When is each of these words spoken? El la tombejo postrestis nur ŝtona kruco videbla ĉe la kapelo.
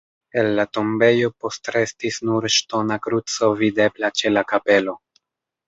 El 0.41 0.47
la 0.59 0.63
tombejo 0.77 1.29
postrestis 1.45 2.17
nur 2.31 2.49
ŝtona 2.57 2.99
kruco 3.05 3.53
videbla 3.63 4.13
ĉe 4.19 4.35
la 4.37 4.47
kapelo. 4.55 5.01